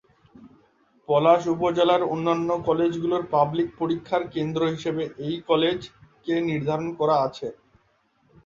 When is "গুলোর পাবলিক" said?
3.03-3.69